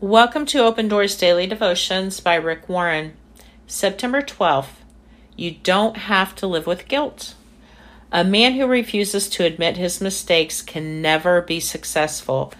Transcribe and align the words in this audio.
Welcome 0.00 0.44
to 0.46 0.58
Open 0.58 0.88
Doors 0.88 1.16
Daily 1.16 1.46
Devotions 1.46 2.20
by 2.20 2.34
Rick 2.34 2.68
Warren. 2.68 3.14
September 3.66 4.20
12th. 4.20 4.82
You 5.36 5.52
don't 5.52 5.96
have 5.96 6.34
to 6.34 6.46
live 6.46 6.66
with 6.66 6.86
guilt. 6.86 7.34
A 8.12 8.22
man 8.22 8.52
who 8.52 8.66
refuses 8.66 9.26
to 9.30 9.46
admit 9.46 9.78
his 9.78 10.02
mistakes 10.02 10.60
can 10.60 11.00
never 11.00 11.40
be 11.40 11.60
successful, 11.60 12.52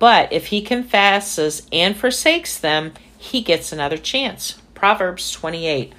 but 0.00 0.32
if 0.32 0.46
he 0.46 0.62
confesses 0.62 1.64
and 1.70 1.96
forsakes 1.96 2.58
them, 2.58 2.94
he 3.16 3.40
gets 3.40 3.70
another 3.70 3.96
chance. 3.96 4.60
Proverbs 4.74 5.30
28. 5.30 5.92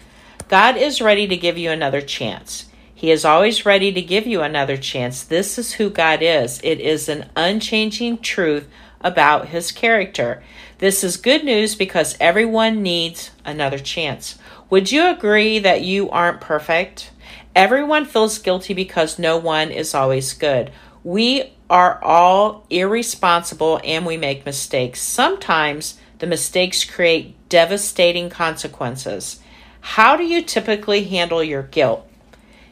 God 0.49 0.75
is 0.75 1.01
ready 1.01 1.25
to 1.25 1.37
give 1.37 1.57
you 1.57 1.71
another 1.71 2.01
chance. 2.01 2.65
He 2.93 3.11
is 3.11 3.23
always 3.23 3.65
ready 3.65 3.93
to 3.93 4.01
give 4.01 4.27
you 4.27 4.41
another 4.41 4.75
chance. 4.75 5.23
This 5.23 5.57
is 5.57 5.71
who 5.71 5.89
God 5.89 6.21
is. 6.21 6.59
It 6.65 6.81
is 6.81 7.07
an 7.07 7.29
unchanging 7.37 8.17
truth 8.17 8.67
about 9.03 9.49
his 9.49 9.71
character. 9.71 10.41
This 10.77 11.03
is 11.03 11.17
good 11.17 11.43
news 11.43 11.75
because 11.75 12.17
everyone 12.19 12.81
needs 12.81 13.31
another 13.45 13.79
chance. 13.79 14.37
Would 14.69 14.91
you 14.91 15.07
agree 15.07 15.59
that 15.59 15.81
you 15.81 16.09
aren't 16.09 16.41
perfect? 16.41 17.11
Everyone 17.55 18.05
feels 18.05 18.37
guilty 18.37 18.73
because 18.73 19.19
no 19.19 19.37
one 19.37 19.71
is 19.71 19.93
always 19.93 20.33
good. 20.33 20.71
We 21.03 21.53
are 21.69 22.01
all 22.03 22.65
irresponsible 22.69 23.79
and 23.83 24.05
we 24.05 24.17
make 24.17 24.45
mistakes. 24.45 25.01
Sometimes 25.01 25.99
the 26.19 26.27
mistakes 26.27 26.83
create 26.83 27.35
devastating 27.49 28.29
consequences. 28.29 29.39
How 29.81 30.15
do 30.15 30.23
you 30.23 30.41
typically 30.43 31.05
handle 31.05 31.43
your 31.43 31.63
guilt? 31.63 32.07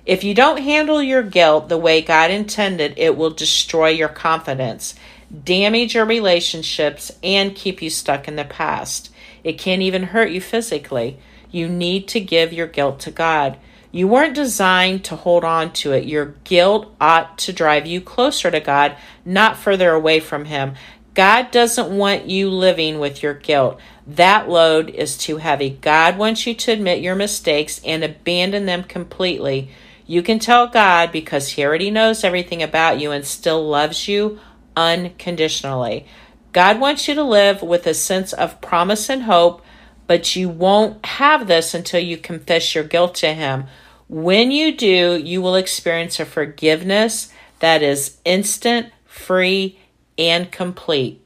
If 0.06 0.24
you 0.24 0.34
don't 0.34 0.62
handle 0.62 1.04
your 1.04 1.24
guilt 1.24 1.70
the 1.70 1.78
way 1.78 2.02
God 2.02 2.32
intended, 2.32 2.94
it 2.98 3.18
will 3.18 3.30
destroy 3.30 3.90
your 3.90 4.10
confidence 4.10 4.96
damage 5.44 5.96
your 5.96 6.06
relationships, 6.06 7.12
and 7.24 7.56
keep 7.56 7.82
you 7.82 7.90
stuck 7.90 8.28
in 8.28 8.36
the 8.36 8.46
past. 8.46 9.12
It 9.44 9.58
can't 9.58 9.82
even 9.82 10.04
hurt 10.04 10.32
you 10.32 10.42
physically. 10.42 11.20
You 11.52 11.68
need 11.68 12.08
to 12.10 12.20
give 12.20 12.54
your 12.54 12.68
guilt 12.68 13.00
to 13.02 13.12
God. 13.12 13.58
You 13.92 14.08
weren't 14.08 14.36
designed 14.36 15.04
to 15.06 15.16
hold 15.16 15.44
on 15.44 15.74
to 15.74 15.94
it. 15.94 16.06
Your 16.06 16.36
guilt 16.44 16.94
ought 17.02 17.38
to 17.40 17.54
drive 17.54 17.88
you 17.88 18.02
closer 18.02 18.52
to 18.52 18.60
God, 18.60 18.96
not 19.26 19.58
further 19.58 19.92
away 19.92 20.20
from 20.20 20.46
Him. 20.46 20.76
God 21.16 21.50
doesn't 21.50 21.96
want 21.96 22.26
you 22.26 22.50
living 22.50 23.00
with 23.00 23.24
your 23.24 23.34
guilt. 23.34 23.80
That 24.06 24.48
load 24.48 24.90
is 24.90 25.18
too 25.18 25.38
heavy. 25.38 25.72
God 25.82 26.18
wants 26.18 26.46
you 26.46 26.54
to 26.54 26.72
admit 26.72 27.02
your 27.02 27.16
mistakes 27.16 27.82
and 27.84 28.04
abandon 28.04 28.66
them 28.68 28.84
completely. 28.84 29.70
You 30.06 30.22
can 30.22 30.40
tell 30.40 30.68
God 30.68 31.12
because 31.12 31.50
He 31.50 31.66
already 31.66 31.90
knows 31.90 32.24
everything 32.24 32.62
about 32.62 33.00
you 33.00 33.12
and 33.12 33.26
still 33.26 33.68
loves 33.68 34.08
you 34.08 34.40
unconditionally. 34.80 36.06
God 36.54 36.80
wants 36.80 37.08
you 37.08 37.16
to 37.16 37.24
live 37.24 37.62
with 37.62 37.86
a 37.86 37.94
sense 37.94 38.34
of 38.34 38.62
promise 38.62 39.10
and 39.10 39.24
hope, 39.24 39.62
but 40.08 40.36
you 40.36 40.48
won't 40.50 41.06
have 41.06 41.48
this 41.48 41.74
until 41.74 42.00
you 42.00 42.18
confess 42.18 42.74
your 42.74 42.84
guilt 42.84 43.16
to 43.16 43.34
Him. 43.34 43.66
When 44.08 44.50
you 44.52 44.76
do, 44.76 45.22
you 45.24 45.42
will 45.42 45.56
experience 45.56 46.20
a 46.20 46.26
forgiveness 46.26 47.32
that 47.60 47.84
is 47.84 48.18
instant, 48.26 48.92
free, 49.06 49.78
and 50.18 50.52
complete. 50.52 51.22